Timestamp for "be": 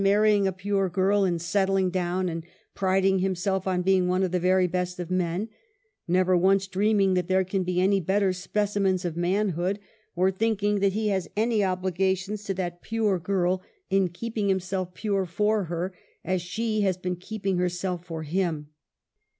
7.61-7.79